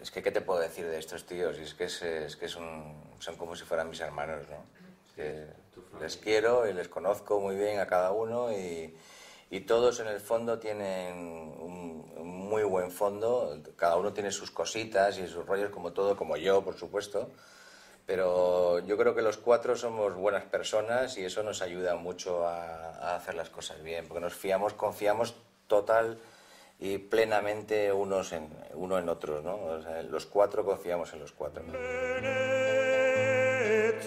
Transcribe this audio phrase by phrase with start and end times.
[0.00, 1.58] Es que, ¿qué te puedo decir de estos tíos?
[1.58, 4.64] Y es que, es, que son, son como si fueran mis hermanos, ¿no?
[5.14, 5.46] Que
[6.00, 8.96] les quiero y les conozco muy bien a cada uno y,
[9.50, 12.00] y todos en el fondo tienen un,
[12.48, 16.64] muy buen fondo, cada uno tiene sus cositas y sus rollos como todo, como yo,
[16.64, 17.30] por supuesto,
[18.06, 22.90] pero yo creo que los cuatro somos buenas personas y eso nos ayuda mucho a,
[22.96, 25.34] a hacer las cosas bien, porque nos fiamos, confiamos
[25.68, 26.18] total
[26.80, 29.56] y plenamente unos en, uno en otros, ¿no?
[29.56, 31.62] O sea, los cuatro confiamos en los cuatro.
[31.62, 31.72] ¿no?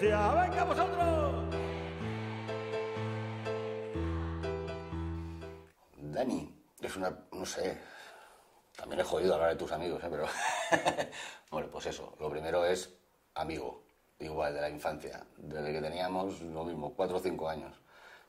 [0.02, 1.54] venga vosotros.
[5.98, 7.78] Dani, es una, no sé,
[8.76, 10.08] también he jodido hablar de tus amigos, ¿eh?
[10.10, 10.26] pero
[11.50, 12.92] bueno, pues eso, lo primero es
[13.34, 13.84] amigo,
[14.18, 17.80] igual de la infancia, desde que teníamos lo mismo, cuatro o cinco años,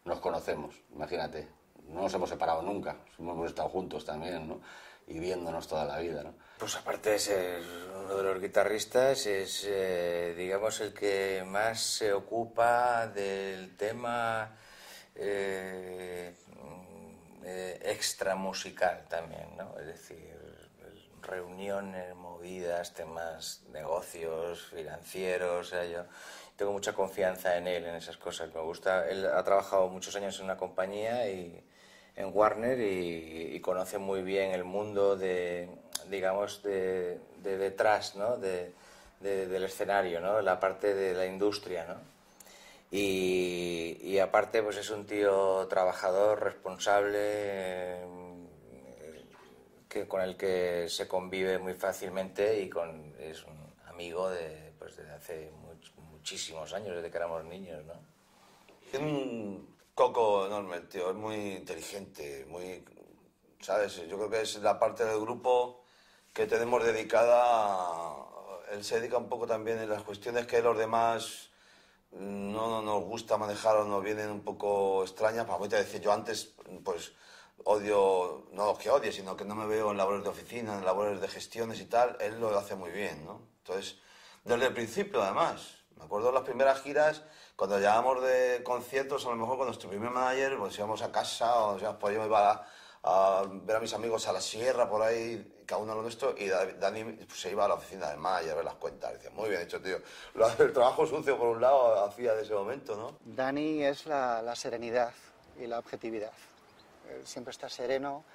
[0.04, 1.48] nos conocemos, imagínate,
[1.90, 4.62] no nos hemos separado nunca, hemos estado juntos también, ¿no?
[5.08, 6.34] Y viéndonos toda la vida, ¿no?
[6.58, 7.62] Pues aparte de ser
[8.06, 14.56] uno de los guitarristas, es, eh, digamos, el que más se ocupa del tema
[15.16, 16.34] eh,
[17.44, 19.78] eh, extra musical también, ¿no?
[19.80, 20.36] Es decir,
[21.22, 26.06] reuniones, movidas, temas, negocios, financieros, o sea, yo
[26.56, 28.54] tengo mucha confianza en él, en esas cosas.
[28.54, 31.64] Me gusta, él ha trabajado muchos años en una compañía y
[32.16, 35.68] en Warner y, conoce muy bien el mundo de,
[36.10, 38.38] digamos, de, detrás, ¿no?
[38.38, 38.74] De,
[39.20, 40.40] del escenario, ¿no?
[40.42, 41.96] La parte de la industria, ¿no?
[42.92, 48.06] Y, aparte, pues es un tío trabajador, responsable, eh,
[49.90, 54.96] que, con el que se convive muy fácilmente y con, es un amigo de, pues,
[54.96, 55.52] desde hace
[56.26, 57.94] muchísimos años, desde que éramos niños, ¿no?
[59.94, 61.12] coco enorme, tío.
[61.12, 62.84] Es muy inteligente, muy.
[63.62, 63.98] ¿Sabes?
[64.08, 65.84] Yo creo que es la parte del grupo
[66.34, 68.26] que tenemos dedicada.
[68.72, 71.52] Él se dedica un poco también en las cuestiones que los demás
[72.10, 75.46] no, nos gusta manejar o nos vienen un poco extrañas.
[75.46, 77.12] Para mí te decía, yo antes, pues
[77.66, 81.22] odio, no que odie, sino que no me veo en labores de oficina, en labores
[81.22, 83.42] de gestiones y tal, él lo hace muy bien, ¿no?
[83.60, 83.98] Entonces,
[84.44, 87.24] desde el principio, además, me acuerdo de las primeras giras,
[87.56, 91.56] cuando llegábamos de conciertos, a lo mejor con nuestro primer manager, pues íbamos a casa,
[91.60, 92.68] o sea, pues yo me iba
[93.04, 96.36] a, ver a mis amigos a la sierra, por ahí, cada uno a lo nuestro,
[96.38, 99.14] y Dani pues, se iba a la oficina del manager a ver las cuentas.
[99.14, 100.00] Decía, muy bien hecho, tío.
[100.60, 103.18] El trabajo sucio, por un lado, hacía de ese momento, ¿no?
[103.24, 105.14] Dani es la, la serenidad
[105.58, 106.34] y la objetividad.
[107.24, 108.26] siempre está sereno,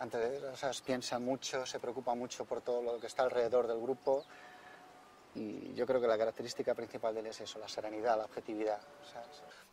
[0.00, 3.80] antes o sea, piensa mucho, se preocupa mucho por todo lo que está alrededor del
[3.80, 4.24] grupo
[5.34, 8.80] y yo creo que la característica principal de él es eso, la serenidad, la objetividad.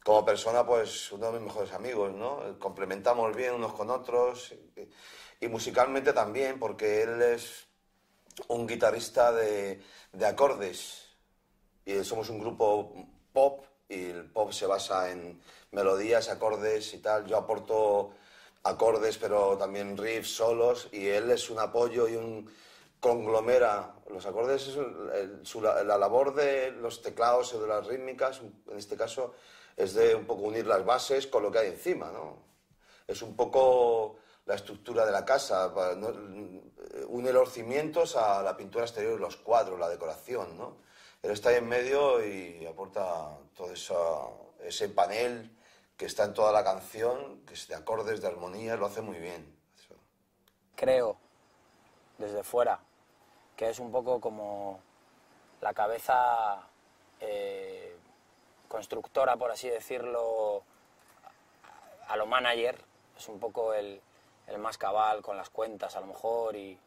[0.03, 2.59] Como persona, pues uno de mis mejores amigos, ¿no?
[2.59, 4.53] Complementamos bien unos con otros
[5.39, 7.67] y, musicalmente también, porque él es
[8.47, 11.05] un guitarrista de, de acordes
[11.85, 12.93] y somos un grupo
[13.31, 15.39] pop y el pop se basa en
[15.71, 17.25] melodías, acordes y tal.
[17.25, 18.11] Yo aporto
[18.63, 22.51] acordes, pero también riffs solos y él es un apoyo y un
[23.05, 28.97] conglomera los acordes, es la labor de los teclados o de las rítmicas, en este
[28.97, 29.35] caso,
[29.77, 32.39] es de un poco unir las bases con lo que hay encima, ¿no?
[33.05, 34.15] Es un poco
[34.47, 35.71] la estructura de la casa,
[37.07, 40.77] une los cimientos a la pintura exterior, los cuadros, la decoración, ¿no?
[41.21, 45.55] Él está ahí en medio y aporta todo ese panel
[45.95, 49.19] que está en toda la canción, que es de acordes, de armonía, lo hace muy
[49.19, 49.55] bien.
[50.75, 51.17] Creo,
[52.17, 52.79] desde fuera,
[53.55, 54.79] que es un poco como
[55.61, 56.67] la cabeza
[57.19, 57.95] eh,
[58.67, 60.63] constructora, por así decirlo,
[62.07, 62.77] a lo manager,
[63.17, 64.01] es un poco el,
[64.59, 66.77] más cabal con las cuentas a lo mejor y,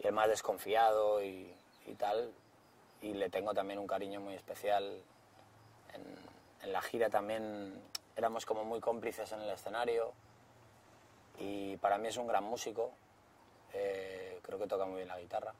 [0.00, 1.54] el más desconfiado y,
[1.98, 2.30] tal.
[3.00, 5.00] Y le tengo también un cariño muy especial.
[5.94, 7.80] En, la gira también
[8.16, 10.12] éramos como muy cómplices en el escenario
[11.38, 12.90] y para mí es un gran músico.
[13.72, 15.54] Eh, creo que toca muy bien la guitarra.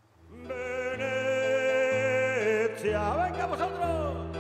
[2.93, 4.37] Venga vosotros.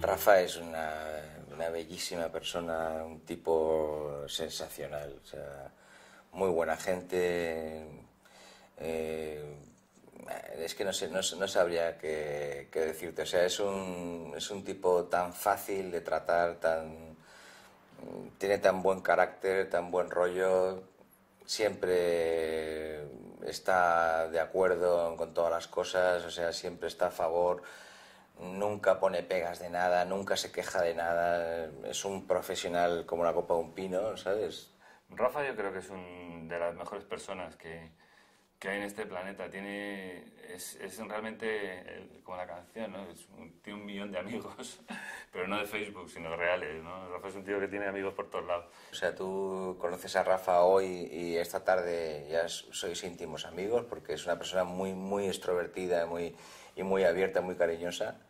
[0.00, 5.70] Rafa es una, bellísima persona, un tipo sensacional, o sea,
[6.32, 7.86] muy buena gente.
[8.78, 9.56] Eh,
[10.58, 13.22] es que no sé, no, sabría qué, decirte.
[13.22, 17.12] O sea, es un, es un tipo tan fácil de tratar, tan
[18.38, 20.82] tiene tan buen carácter, tan buen rollo,
[21.44, 23.02] siempre
[23.46, 27.62] está de acuerdo con todas las cosas, o sea, siempre está a favor,
[28.38, 33.32] nunca pone pegas de nada, nunca se queja de nada, es un profesional como la
[33.32, 34.74] copa de un pino, ¿sabes?
[35.10, 37.90] Rafa yo creo que es un de las mejores personas que,
[38.62, 39.50] que hay en este planeta.
[39.50, 40.22] Tiene,
[40.54, 43.02] es, es realmente el- como la canción, ¿no?
[43.10, 44.78] Es un- tiene un millón de amigos,
[45.32, 47.08] pero no de Facebook, sino reales, ¿no?
[47.08, 48.66] Rafa es un tío que tiene amigos por todos lados.
[48.92, 54.12] O sea, tú conoces a Rafa hoy y esta tarde ya sois íntimos amigos porque
[54.12, 56.36] es una persona muy, muy extrovertida muy,
[56.76, 58.20] y muy abierta, muy cariñosa.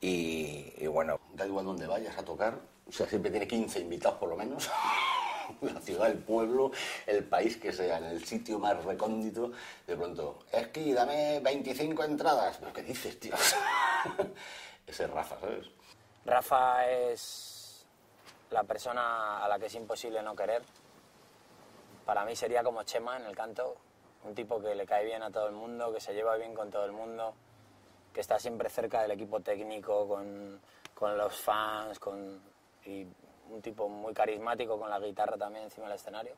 [0.00, 2.54] Y, y bueno, Da igual donde vayas a tocar,
[2.88, 4.70] o sea, siempre tiene 15 invitados por lo menos.
[5.60, 6.70] La ciudad, el pueblo,
[7.06, 9.52] el país que sea, en el sitio más recóndito,
[9.86, 12.58] de pronto, es que dame 25 entradas.
[12.58, 13.34] ¿Pero qué dices, tío?
[14.86, 15.66] Ese es Rafa, ¿sabes?
[16.24, 17.86] Rafa es
[18.50, 20.62] la persona a la que es imposible no querer.
[22.04, 23.76] Para mí sería como Chema en el canto,
[24.24, 26.70] un tipo que le cae bien a todo el mundo, que se lleva bien con
[26.70, 27.34] todo el mundo,
[28.12, 30.60] que está siempre cerca del equipo técnico, con,
[30.94, 32.40] con los fans, con,
[33.50, 36.34] un tipo muy carismático con la guitarra también encima del escenario.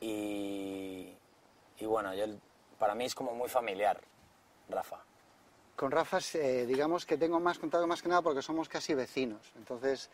[0.00, 1.12] Y,
[1.78, 2.26] y bueno, yo,
[2.78, 4.00] para mí es como muy familiar,
[4.68, 4.98] Rafa.
[5.76, 9.52] Con Rafa, eh, digamos que tengo más contacto más que nada porque somos casi vecinos.
[9.56, 10.10] Entonces,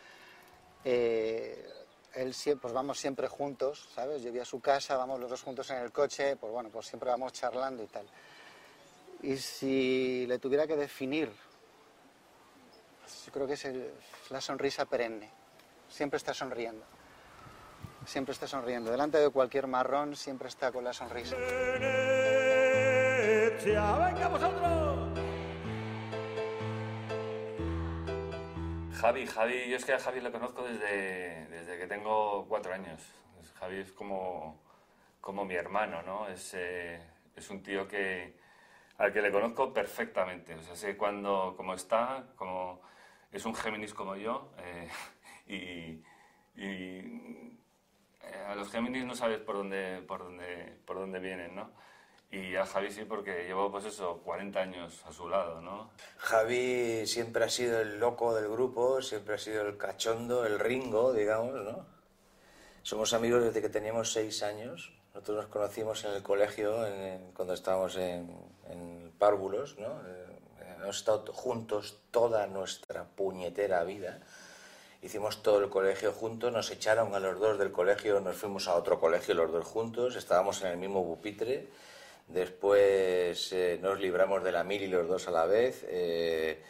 [0.85, 1.67] eh,
[2.15, 4.23] él siempre, pues vamos siempre juntos, ¿sabes?
[4.23, 6.87] Yo voy a su casa, vamos los dos juntos en el coche, pues bueno, pues
[6.87, 8.07] siempre vamos charlando y tal.
[9.23, 11.33] Y si le tuviera que definir,
[13.27, 13.93] yo creo que es el-
[14.31, 15.31] la sonrisa perenne.
[15.89, 16.85] Siempre está sonriendo.
[18.07, 18.91] Siempre está sonriendo.
[18.91, 21.37] Delante de cualquier marrón siempre está con la sonrisa.
[21.37, 22.73] Venecia,
[23.99, 25.19] venga vosotros.
[29.01, 33.01] Javi, Javi, yo es que a Javi lo conozco desde, desde que tengo cuatro años.
[33.59, 34.63] Javi es como,
[35.21, 36.27] como mi hermano, ¿no?
[36.29, 37.01] Es, eh,
[37.37, 38.35] es un tío que,
[38.99, 40.55] al que le conozco perfectamente.
[40.55, 42.81] O sea, sé cuándo, cómo está, como,
[43.35, 44.51] es un Géminis como yo.
[44.59, 44.89] eh,
[45.49, 46.03] y
[46.57, 47.59] y,
[48.23, 51.71] eh, a los Géminis no sabes por dónde, por dónde, por dónde vienen, ¿no?
[52.31, 55.91] Y a Javi sí, porque llevo, pues eso, 40 años a su lado, ¿no?
[56.19, 61.13] Javi siempre ha sido el loco del grupo, siempre ha sido el cachondo, el ringo,
[61.13, 61.87] digamos, ¿no?
[62.83, 64.93] Somos amigos desde que teníamos seis años.
[65.15, 68.31] Nosotros nos conocimos en el colegio en- cuando estábamos en,
[68.69, 70.01] en párvulos, ¿no?
[70.85, 74.21] Hemos estado juntos toda nuestra puñetera vida.
[75.01, 78.75] Hicimos todo el colegio juntos, nos echaron a los dos del colegio, nos fuimos a
[78.75, 81.69] otro colegio los dos juntos, estábamos en el mismo pupitre.
[82.29, 86.63] Después eh, nos libramos de la mili los dos a la vez, eh,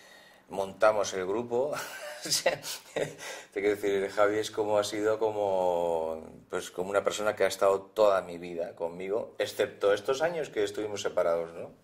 [0.49, 1.75] montamos el grupo.
[2.95, 3.11] Te
[3.53, 7.81] quiero decir, Javi es como ha sido como, pues, como una persona que ha estado
[7.81, 11.83] toda mi vida conmigo, excepto estos años que estuvimos separados, ¿no?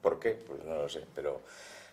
[0.00, 0.30] ¿Por qué?
[0.32, 1.42] Pues no lo sé, pero,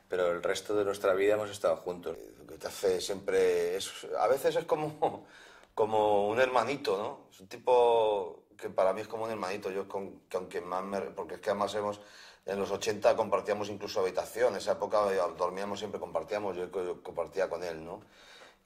[0.09, 2.17] pero el resto de nuestra vida hemos estado juntos.
[2.39, 5.25] Lo que te hace siempre es, a veces es como,
[5.75, 7.29] como un hermanito, ¿no?
[7.31, 10.83] Es un tipo que para mí es como un hermanito, yo con, con quien más
[10.83, 11.99] me, porque es que además hemos,
[12.45, 17.03] en los 80 compartíamos incluso habitación, en esa época eh, dormíamos siempre, compartíamos, yo, yo
[17.03, 18.01] compartía con él, ¿no?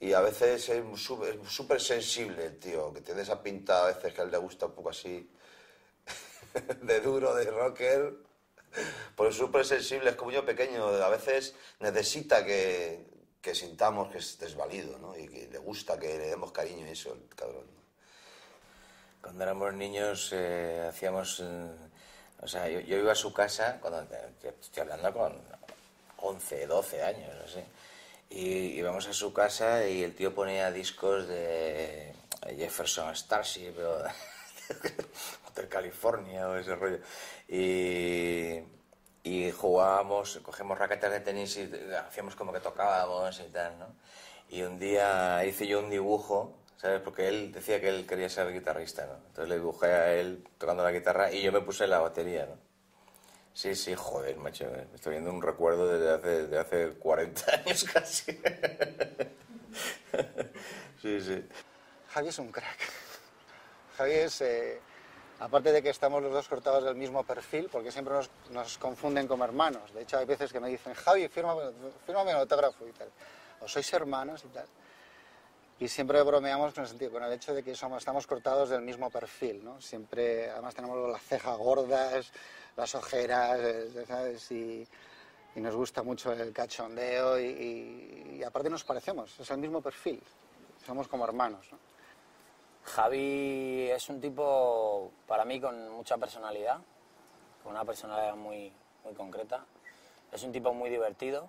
[0.00, 4.20] Y a veces es súper sensible el tío, que tiene esa pinta a veces que
[4.20, 5.28] a él le gusta un poco así,
[6.82, 8.14] de duro, de rocker,
[9.16, 13.04] pues súper sensible, es como yo pequeño, a veces necesita que,
[13.40, 15.16] que sintamos que es desvalido, ¿no?
[15.16, 17.64] Y que le gusta que le demos cariño y eso, el cabrón.
[17.64, 17.82] ¿no?
[19.22, 21.40] Cuando éramos niños eh, hacíamos...
[21.40, 21.70] eh,
[22.40, 24.06] o sea, yo, yo iba a su casa, cuando
[24.40, 25.42] que estoy hablando con
[26.18, 27.60] 11, 12 años, así.
[28.30, 32.12] Y íbamos a su casa y el tío ponía discos de
[32.56, 34.04] Jefferson Starship o
[35.58, 37.00] Hotel California o ese rollo.
[37.48, 38.60] Y,
[39.24, 43.86] y jugábamos, cogemos raquetas de tenis y hacíamos como que tocábamos y tal, ¿no?
[44.48, 47.00] Y un día hice yo un dibujo, ¿sabes?
[47.00, 49.14] Porque él decía que él quería ser guitarrista, ¿no?
[49.14, 52.56] Entonces le dibujé a él tocando la guitarra y yo me puse la batería, ¿no?
[53.52, 57.84] Sí, sí, joder, macho, eh, estoy viendo un recuerdo desde hace, de hace 40 años
[57.84, 58.32] casi.
[61.02, 61.44] sí, sí.
[62.10, 62.78] Javi es un crack.
[63.96, 64.80] Javi es, eh,
[65.40, 69.26] aparte de que estamos los dos cortados del mismo perfil, porque siempre nos, nos confunden
[69.28, 69.92] como hermanos.
[69.94, 71.62] De hecho, hay veces que me dicen, Javi, fírmame,
[72.06, 73.08] fírmame el autógrafo y tal.
[73.60, 74.66] O sois hermanos y tal.
[75.80, 78.82] Y siempre bromeamos con el, sentido, con el hecho de que somos, estamos cortados del
[78.82, 79.80] mismo perfil, ¿no?
[79.80, 82.32] Siempre, además tenemos las cejas gordas,
[82.76, 84.50] las ojeras, eh, ¿sabes?
[84.50, 84.86] Y,
[85.54, 89.80] y nos gusta mucho el cachondeo y, y- y aparte nos parecemos, es el mismo
[89.80, 90.20] perfil.
[90.84, 91.78] Somos como hermanos, ¿no?
[92.88, 96.78] Javi es un tipo, para mí, con mucha personalidad,
[97.62, 98.72] con una personalidad muy,
[99.04, 99.64] muy concreta.
[100.32, 101.48] Es un tipo muy divertido.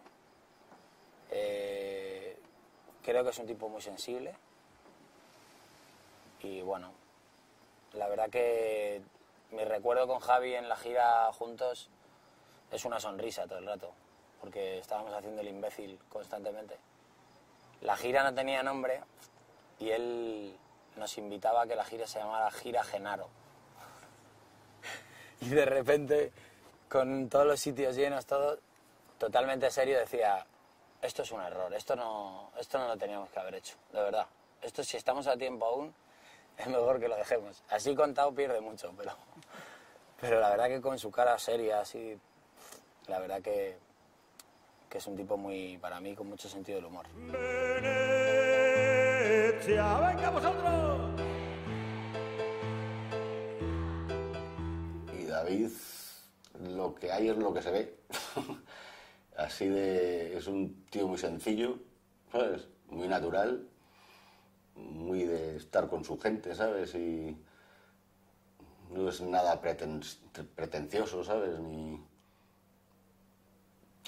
[1.31, 2.37] eh,
[3.03, 4.35] creo que es un tipo muy sensible.
[6.41, 6.91] y bueno,
[7.93, 9.01] la verdad que
[9.51, 11.89] mi recuerdo con Javi en la gira juntos
[12.71, 13.91] es una sonrisa todo el rato,
[14.39, 16.77] porque estábamos haciendo el imbécil constantemente.
[17.81, 19.01] La gira no tenía nombre
[19.79, 20.55] y él
[20.99, 23.29] nos invitaba a que la gira se llamara Gira Genaro.
[25.41, 26.31] y de repente,
[26.87, 28.59] con todos los sitios llenos, todo
[29.17, 30.45] totalmente serio, decía,
[31.01, 34.27] esto es un error, esto no, esto no lo teníamos que haber hecho, de verdad.
[34.61, 35.93] Esto si estamos a tiempo aún,
[36.57, 37.63] es mejor que lo dejemos.
[37.69, 39.11] Así contado pierde mucho, pero,
[40.19, 42.17] pero la verdad que con su cara seria, así,
[43.07, 43.77] la verdad que,
[44.89, 47.05] que es un tipo muy, para mí, con mucho sentido del humor.
[49.59, 51.11] Venecia, venga vosotros.
[55.19, 55.69] Y David,
[56.61, 57.97] lo que hay es lo que se ve.
[59.37, 60.37] Así de.
[60.37, 61.77] Es un tío muy sencillo,
[62.31, 62.67] ¿sabes?
[62.89, 63.67] Muy natural,
[64.75, 66.95] muy de estar con su gente, ¿sabes?
[66.95, 67.37] Y
[68.91, 70.01] no es nada preten-
[70.55, 71.59] pretencioso, ¿sabes?
[71.59, 72.01] Ni.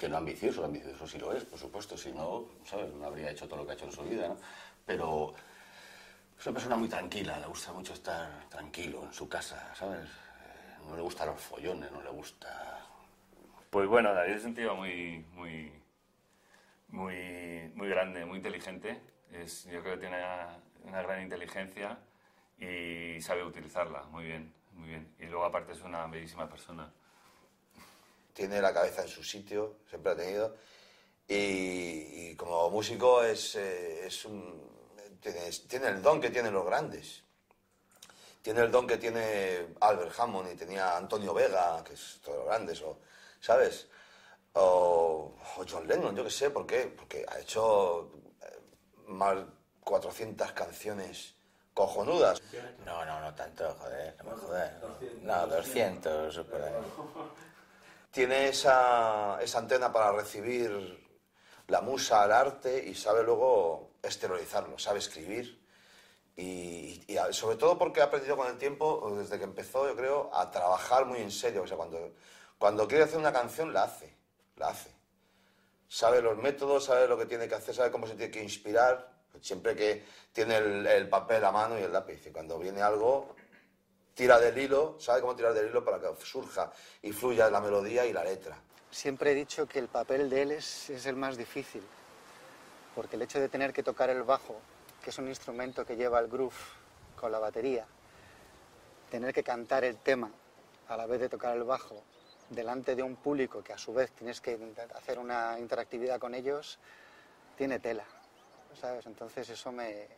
[0.02, 2.92] Que no ambicioso, ambicioso sí lo es, por supuesto, si no, ¿sabes?
[2.92, 4.36] No habría hecho todo lo que ha hecho en su vida, ¿no?
[4.84, 5.32] Pero
[6.36, 10.08] es una persona muy tranquila, le gusta mucho estar tranquilo en su casa, ¿sabes?
[10.08, 12.84] Eh, No le gustan los follones, no le gusta...
[13.70, 15.72] Pues bueno, David es un tío muy, muy,
[16.88, 19.00] muy, muy grande, muy inteligente.
[19.30, 21.96] Es, yo creo que tiene una, una gran inteligencia
[22.58, 25.14] y sabe utilizarla muy bien, muy bien.
[25.20, 26.92] Y luego aparte es una bellísima persona.
[28.32, 30.56] Tiene la cabeza en su sitio, siempre ha tenido.
[31.28, 34.70] Y, y como músico es, eh, es un,
[35.20, 37.22] tiene, tiene el don que tienen los grandes.
[38.42, 42.46] Tiene el don que tiene Albert Hammond y tenía Antonio Vega, que es todos los
[42.46, 42.98] grandes, o,
[43.40, 43.88] ¿sabes?
[44.54, 46.92] O, o John Lennon, yo qué sé, ¿por qué?
[46.94, 48.10] Porque ha hecho
[48.42, 48.58] eh,
[49.06, 49.38] más
[49.84, 51.36] 400 canciones
[51.72, 52.42] cojonudas.
[52.84, 54.72] No, no, no tanto, joder, no me jodas.
[55.22, 56.72] No, 200, por ahí.
[58.12, 60.70] tiene esa, esa antena para recibir
[61.66, 65.60] la musa, el arte y sabe luego exteriorizarlo, sabe escribir.
[66.36, 70.30] Y, y sobre todo porque ha aprendido con el tiempo, desde que empezó, yo creo,
[70.34, 71.62] a trabajar muy en serio.
[71.62, 72.12] O sea, cuando,
[72.58, 74.14] cuando quiere hacer una canción, la hace,
[74.56, 74.90] la hace.
[75.88, 79.10] Sabe los métodos, sabe lo que tiene que hacer, sabe cómo se tiene que inspirar,
[79.40, 82.26] siempre que tiene el, el papel a mano y el lápiz.
[82.26, 83.34] Y cuando viene algo,
[84.14, 86.70] tira del hilo, sabe cómo tirar del hilo para que surja
[87.02, 88.56] y fluya la melodía y la letra.
[88.90, 91.82] Siempre he dicho que el papel de él es, es el más difícil,
[92.94, 94.56] porque el hecho de tener que tocar el bajo,
[95.02, 96.54] que es un instrumento que lleva el groove
[97.16, 97.86] con la batería,
[99.10, 100.30] tener que cantar el tema
[100.88, 102.02] a la vez de tocar el bajo
[102.50, 104.58] delante de un público que a su vez tienes que
[104.94, 106.78] hacer una interactividad con ellos,
[107.56, 108.04] tiene tela,
[108.78, 109.06] ¿sabes?
[109.06, 110.08] Entonces eso me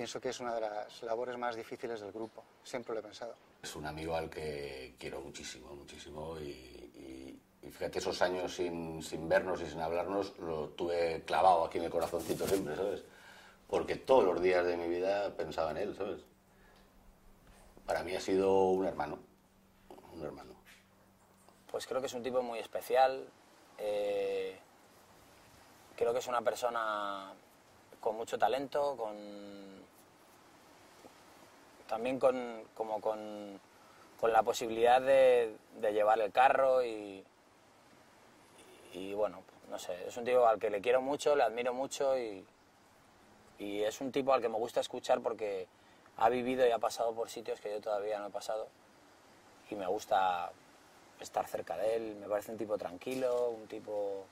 [0.00, 3.34] pienso que es una de las labores más difíciles del grupo, siempre lo he pensado.
[3.62, 6.40] Es un amigo al que quiero muchísimo, muchísimo.
[6.40, 11.66] Y, y- y fíjate, esos años sin, sin vernos y sin hablarnos, lo tuve clavado
[11.66, 13.02] aquí en el corazoncito siempre, ¿sabes?
[13.68, 16.22] Porque todos los días de mi vida pensaba en él, ¿sabes?
[17.84, 19.18] Para mí ha sido un hermano,
[20.14, 20.54] un hermano.
[21.70, 23.28] Pues creo que es un tipo muy especial.
[23.76, 24.58] eh,
[25.94, 27.34] creo que es una persona
[28.00, 29.79] con mucho talento, con
[31.90, 33.60] también con como con,
[34.20, 35.56] con la posibilidad de,
[35.92, 37.24] llevar el carro y,
[38.92, 42.16] y bueno, no sé, es un tipo al que le quiero mucho, le admiro mucho
[42.16, 42.46] y,
[43.58, 45.66] y es un tipo al que me gusta escuchar porque
[46.18, 48.68] ha vivido y ha pasado por sitios que yo todavía no he pasado
[49.68, 50.52] y me gusta
[51.18, 52.16] estar cerca de él.
[52.20, 54.26] Me parece un tipo tranquilo, un tipo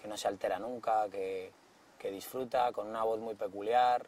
[0.00, 1.50] que no se altera nunca, que,
[1.98, 4.06] que disfruta, con una voz muy peculiar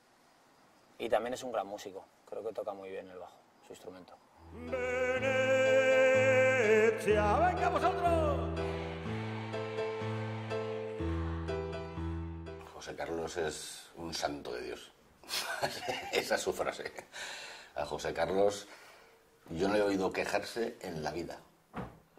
[0.98, 2.04] y también es un gran músico.
[2.34, 4.12] Creo que toca muy bien el bajo, su instrumento.
[4.52, 4.72] Venecia,
[7.38, 8.58] venga vosotros.
[12.72, 14.90] José Carlos es un santo de Dios.
[16.12, 16.92] Esa es su frase.
[17.76, 18.66] A José Carlos
[19.50, 21.38] yo no le he oído quejarse en la vida.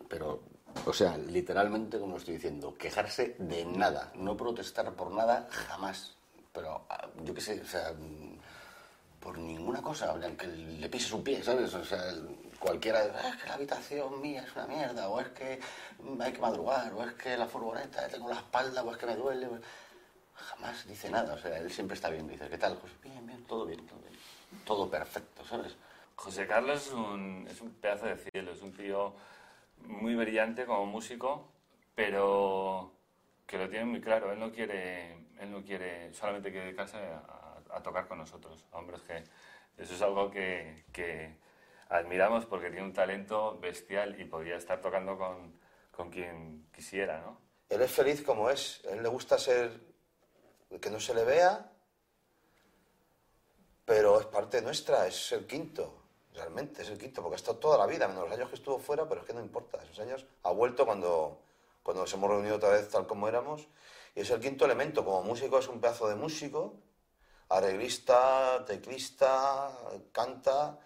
[0.07, 0.43] Pero,
[0.85, 6.15] o sea, literalmente como lo estoy diciendo, quejarse de nada, no protestar por nada jamás.
[6.53, 7.93] Pero ah, yo qué sé, o sea,
[9.25, 11.73] por ninguna cosa, aunque le pise su pie, ¿sabes?
[11.73, 11.99] O sea,
[12.59, 15.59] cualquiera, "Ah, es que la habitación mía es una mierda, o es que
[16.19, 19.15] hay que madrugar, o es que la furgoneta, tengo la espalda, o es que me
[19.15, 19.47] duele.
[20.35, 22.27] Jamás dice nada, o sea, él siempre está bien.
[22.27, 22.93] Dice, ¿qué tal, José?
[23.01, 24.13] Bien, bien, todo bien, todo bien.
[24.63, 25.75] Todo perfecto, ¿sabes?
[26.15, 29.15] José Carlos es un, es un pedazo de cielo, es un tío
[29.79, 31.47] muy brillante como músico,
[31.95, 32.91] pero
[33.47, 34.31] que lo tiene muy claro.
[34.31, 37.44] Él no quiere, él no quiere solamente que dedicarse a,
[37.75, 39.23] a tocar con nosotros, hombres que
[39.77, 41.37] Eso es algo que, que
[41.89, 45.59] admiramos porque tiene un talento bestial y podría estar tocando con,
[45.91, 47.37] con quien quisiera, ¿no?
[47.69, 48.81] Él es feliz como es.
[48.85, 49.71] Él le gusta ser
[50.79, 51.71] que no se le vea,
[53.85, 55.93] pero es parte nuestra, es el quinto,
[56.33, 58.79] realmente, es el quinto, porque ha estado toda la vida, menos los años que estuvo
[58.79, 61.41] fuera, pero es que no importa, esos años ha vuelto cuando,
[61.83, 63.67] cuando nos hemos reunido otra vez tal como éramos,
[64.15, 66.73] y es el quinto elemento, como músico es un pedazo de músico,
[67.49, 69.71] arreglista, teclista,
[70.11, 70.79] canta,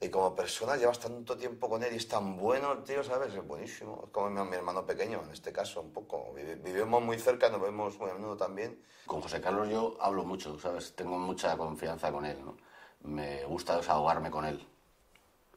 [0.00, 3.34] y como persona llevas tanto tiempo con él y es tan bueno tío, ¿sabes?
[3.34, 4.02] Es buenísimo.
[4.04, 6.32] Es como mi, hermano pequeño, en este caso, un poco.
[6.34, 8.80] Vivi- Vivimos muy cerca, nos vemos muy a menudo también.
[9.06, 10.94] Con José Carlos yo hablo mucho, ¿sabes?
[10.94, 12.56] Tengo mucha confianza con él, ¿no?
[13.02, 14.68] Me gusta desahogarme con él.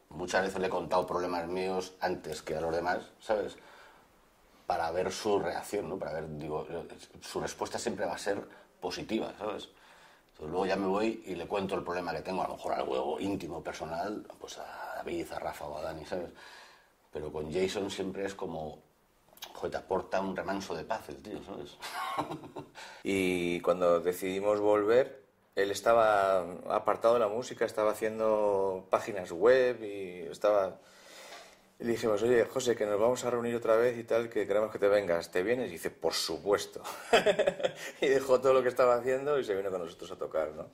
[0.08, 3.56] Muchas veces le he contado problemas míos antes que a los demás, ¿sabes?
[4.66, 5.98] Para ver su reacción, ¿no?
[5.98, 6.66] Para ver, digo,
[7.20, 8.46] su respuesta siempre va a ser
[8.80, 9.68] positiva, ¿sabes?
[10.40, 13.20] Luego ya me voy y le cuento el problema que tengo, a lo mejor algo
[13.20, 16.30] íntimo, personal, pues a David, a Rafa o a Dani, ¿sabes?
[17.12, 18.82] Pero con Jason siempre es como,
[19.54, 21.76] joder, te aporta un remanso de paz el tío, ¿sabes?
[23.04, 25.22] Y cuando decidimos volver,
[25.54, 30.78] él estaba apartado de la música, estaba haciendo páginas web y estaba...
[31.82, 34.70] Le dijimos, oye, José, que nos vamos a reunir otra vez y tal, que queremos
[34.70, 35.32] que te vengas.
[35.32, 35.68] ¿Te vienes?
[35.68, 36.80] Y dice, por supuesto.
[38.00, 40.70] y dejó todo lo que estaba haciendo y se vino con nosotros a tocar, ¿no?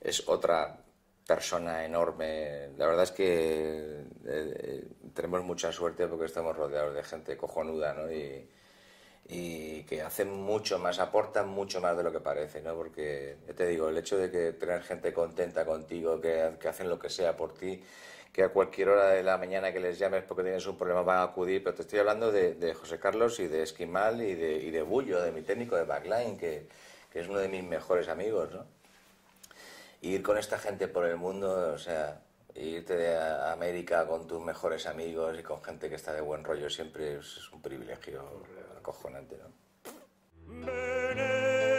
[0.00, 0.78] Es otra
[1.26, 2.70] persona enorme.
[2.76, 7.92] La verdad es que eh, eh, tenemos mucha suerte porque estamos rodeados de gente cojonuda,
[7.94, 8.12] ¿no?
[8.12, 8.48] Y,
[9.28, 12.76] y que hacen mucho más, aportan mucho más de lo que parece, ¿no?
[12.76, 16.88] Porque, ya te digo, el hecho de que tener gente contenta contigo, que, que hacen
[16.88, 17.82] lo que sea por ti,
[18.36, 21.20] que a cualquier hora de la mañana que les llames porque tienes un problema van
[21.20, 24.70] a acudir, pero te estoy hablando de, José Carlos y de Esquimal y de, y
[24.70, 26.68] de Bullo, de mi técnico de backline, que,
[27.14, 28.66] es uno de mis mejores amigos, ¿no?
[30.02, 32.20] Ir con esta gente por el mundo, o sea,
[32.54, 36.44] irte de a- América con tus mejores amigos y con gente que está de buen
[36.44, 38.22] rollo siempre es, es un privilegio
[38.76, 39.48] acojonante, ¿no?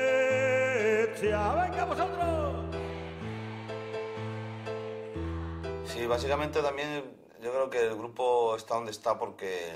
[0.08, 2.67] Venecia, venga vosotros.
[5.98, 7.04] Sí, básicamente también
[7.42, 9.74] yo creo que el grupo está donde está porque,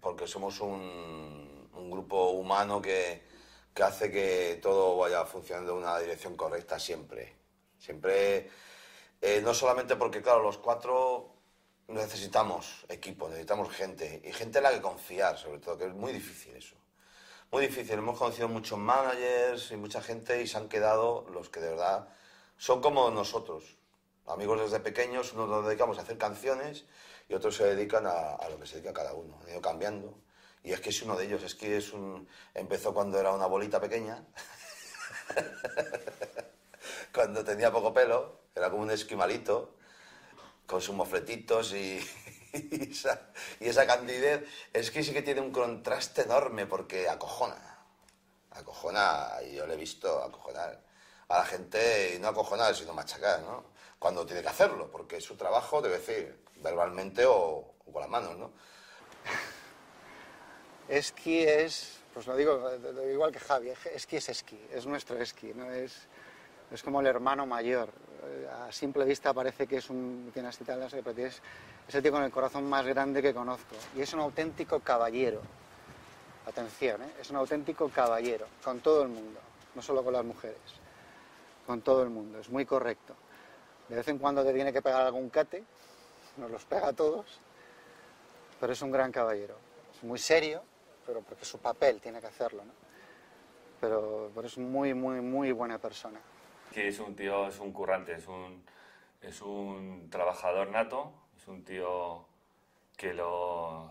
[0.00, 3.24] porque somos un, grupo humano que,
[3.74, 7.34] que hace que todo vaya funcionando en una dirección correcta siempre.
[7.80, 8.48] Siempre,
[9.20, 11.34] eh, no solamente porque, claro, los cuatro
[11.88, 16.12] necesitamos equipo, necesitamos gente y gente en la que confiar, sobre todo, que es muy
[16.12, 16.76] difícil eso.
[17.50, 17.98] Muy difícil.
[17.98, 22.08] Hemos conocido muchos managers y mucha gente y se han quedado los que de verdad
[22.56, 23.75] son como nosotros.
[24.26, 26.84] Amigos desde pequeños, unos nos dedicamos a hacer canciones
[27.28, 29.38] y otros se dedican a, lo que se dedica cada uno.
[29.42, 30.18] Han ido cambiando.
[30.64, 32.28] Y es que es uno de ellos, es que es un...
[32.52, 34.24] Empezó cuando era una bolita pequeña,
[37.14, 39.76] cuando tenía poco pelo, era como un esquimalito,
[40.66, 42.00] con sus mofletitos y,
[42.90, 44.44] esa, y candidez.
[44.72, 47.78] Es que sí que tiene un contraste enorme porque acojona.
[48.50, 50.82] Acojona, y yo le he visto acojonar
[51.28, 53.75] a la gente, y no acojonar, sino machacar, ¿no?
[53.98, 58.50] Cuando tiene que hacerlo, porque su trabajo, debe decir, verbalmente o, con las manos, ¿no?
[60.88, 65.52] Esquí es, pues lo digo digo igual que Javi, esquí es esquí, es nuestro esquí,
[65.52, 65.72] ¿no?
[65.72, 66.06] es,
[66.70, 67.88] es como el hermano mayor.
[68.24, 71.42] Eh, A simple vista parece que es un, tiene así tal, no sé, pero es,
[71.88, 73.74] es el tío con el corazón más grande que conozco.
[73.96, 75.40] Y es un auténtico caballero.
[76.46, 77.12] Atención, ¿eh?
[77.20, 79.40] es un auténtico caballero, con todo el mundo,
[79.74, 80.56] no solo con las mujeres,
[81.66, 83.16] con todo el mundo, es muy correcto.
[83.88, 85.62] De vez en cuando te tiene que pegar algún cate,
[86.36, 87.40] nos los pega a todos,
[88.60, 89.56] pero es un gran caballero.
[89.94, 90.62] Es muy serio,
[91.06, 92.72] pero porque su papel tiene que hacerlo, ¿no?
[93.80, 96.20] Pero, pero es muy, muy, muy buena persona.
[96.72, 98.64] que es un tío, es un currante, es un,
[99.22, 102.26] es un trabajador nato, es un tío
[102.96, 103.90] que lo...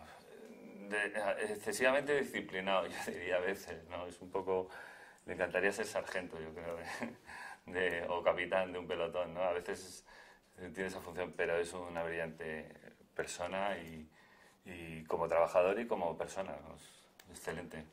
[1.50, 4.08] excesivamente disciplinado, yo diría a veces, ¿no?
[4.08, 4.70] Es un poco...
[5.26, 6.78] Le encantaría ser sargento, yo creo,
[7.66, 9.42] de, o capitán de un pelotón, ¿no?
[9.42, 10.06] A veces
[10.74, 12.72] tiene esa función, pero es una brillante
[13.14, 14.10] persona y,
[14.66, 16.76] y como trabajador y como persona, ¿no?
[16.76, 17.86] Es excelente.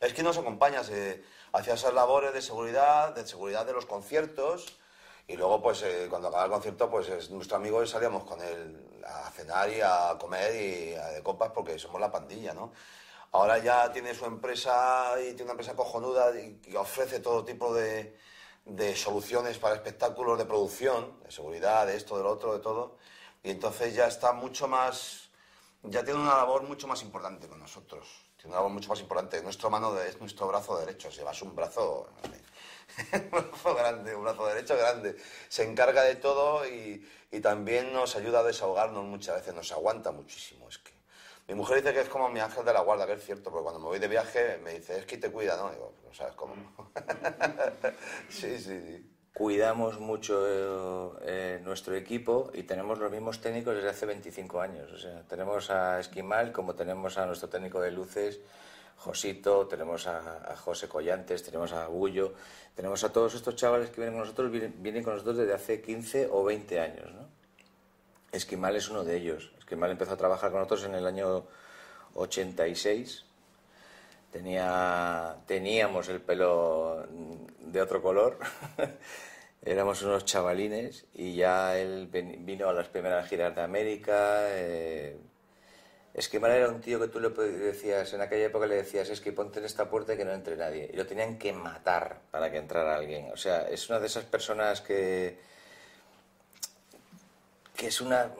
[0.00, 4.78] Es que nos acompañas eh, hacia esas labores de seguridad, de seguridad de los conciertos.
[5.28, 8.40] Y luego, pues, eh, cuando acaba el concierto, pues es nuestro amigo y salíamos con
[8.40, 12.72] él a cenar y a comer y a de copas porque somos la pandilla, ¿no?
[13.32, 17.72] Ahora ya tiene su empresa y tiene una empresa cojonuda y, y ofrece todo tipo
[17.74, 18.16] de,
[18.64, 22.96] de soluciones para espectáculos de producción, de seguridad, de esto, de lo otro, de todo.
[23.42, 25.30] Y entonces ya está mucho más,
[25.82, 28.06] ya tiene una labor mucho más importante con nosotros.
[28.36, 29.42] Tiene una labor mucho más importante.
[29.42, 31.10] Nuestro mano de- es nuestro brazo derecho.
[31.10, 32.08] Si llevas un brazo,
[33.12, 35.16] un brazo grande, un brazo derecho grande.
[35.48, 40.10] Se encarga de todo y, y también nos ayuda a desahogarnos muchas veces, nos aguanta
[40.12, 40.68] muchísimo.
[40.68, 40.92] Es que
[41.48, 43.62] mi mujer dice que es como mi ángel de la guarda, que es cierto, porque
[43.64, 45.70] cuando me voy de viaje me dice, es que te cuida, ¿no?
[45.70, 46.54] Digo, no sabes cómo.
[48.28, 49.06] sí, sí, sí.
[49.32, 54.92] Cuidamos mucho eh, nuestro equipo y tenemos los mismos técnicos desde hace 25 años.
[54.92, 58.40] O sea, tenemos a Esquimal como tenemos a nuestro técnico de luces,
[58.96, 62.34] Josito, tenemos a, a José Collantes, tenemos a Bullo,
[62.74, 65.80] tenemos a todos estos chavales que vienen con nosotros, vienen, vienen con nosotros desde hace
[65.80, 67.10] 15 o 20 años.
[67.14, 67.28] ¿no?
[68.32, 69.52] Esquimal es uno de ellos.
[69.58, 71.46] Esquimal empezó a trabajar con nosotros en el año
[72.14, 73.24] 86.
[74.30, 77.06] Tenía, teníamos el pelo
[77.58, 78.38] de otro color.
[79.62, 84.46] Éramos unos chavalines y ya él vino a las primeras giras de América.
[84.48, 85.18] Eh,
[86.14, 89.32] Esquimal era un tío que tú le decías, en aquella época le decías, es que
[89.32, 90.90] ponte en esta puerta que no entre nadie.
[90.92, 93.30] Y lo tenían que matar para que entrara alguien.
[93.32, 95.38] O sea, es una de esas personas que,
[97.80, 98.30] que es una,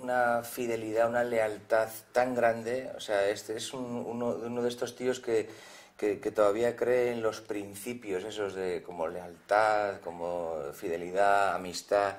[0.00, 2.90] una fidelidad, una lealtad tan grande.
[2.96, 5.50] O sea, este es un- uno, de estos tíos que,
[5.98, 12.14] que, que todavía cree en los principios esos de como lealtad, como fidelidad, amistad.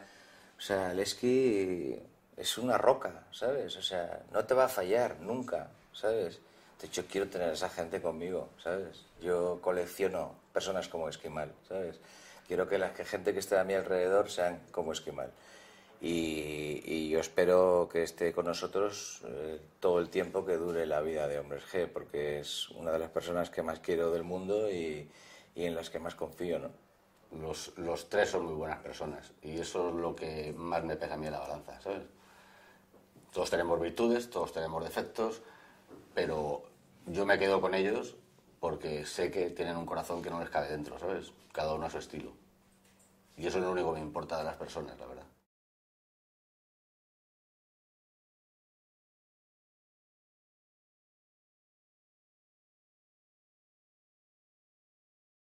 [0.56, 2.00] O sea, Leski
[2.38, 3.76] es una roca, ¿sabes?
[3.76, 6.40] O sea, no te va a fallar nunca, ¿sabes?
[6.80, 9.04] De hecho, quiero tener a esa gente conmigo, ¿sabes?
[9.20, 12.00] Yo colecciono personas como Esquimal, ¿sabes?
[12.48, 15.32] Quiero que la gente que esté a mi alrededor sean como Esquimal.
[16.00, 21.02] Y, y yo espero que esté con nosotros eh, todo el tiempo que dure la
[21.02, 24.70] vida de Hombres G, porque es una de las personas que más quiero del mundo
[24.70, 25.10] y,
[25.56, 26.70] y en las que más confío, ¿no?
[27.42, 31.16] Los, los tres son muy buenas personas y eso es lo que más me pesa
[31.16, 32.04] a mí en la balanza, ¿sabes?
[33.34, 35.42] Todos tenemos virtudes, todos tenemos defectos,
[36.14, 36.64] pero
[37.08, 38.16] yo me quedo con ellos
[38.60, 41.34] porque sé que tienen un corazón que no les cabe dentro, ¿sabes?
[41.52, 42.32] Cada uno a su estilo.
[43.36, 45.37] Y eso es lo único que me importa de las personas, la verdad.